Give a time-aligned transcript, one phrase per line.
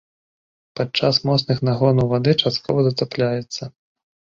[0.79, 3.75] Падчас моцных нагонаў вады часткова затапляецца.